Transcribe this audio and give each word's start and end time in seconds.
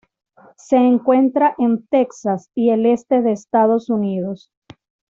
Se 0.57 0.77
encuentra 0.77 1.53
en 1.59 1.85
Texas 1.85 2.49
y 2.55 2.71
el 2.71 2.87
este 2.87 3.21
de 3.21 3.33
Estados 3.33 3.87
Unidos. 3.91 4.51